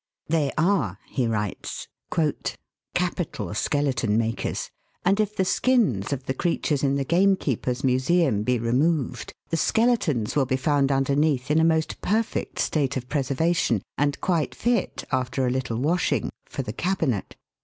[0.27, 1.87] They are," he writes,"
[2.95, 4.71] capital skeleton makers,
[5.05, 8.61] and if the skins of the creatures in the gamekeeper's museum Fig.
[8.61, 8.61] 44.
[8.61, 8.61] SKIN EATKKS.
[8.63, 13.83] be removed, the skeletons will be found underneath in a most perfect state of preservation,
[13.95, 17.35] and quite fit, after a little washing, for the cabinet.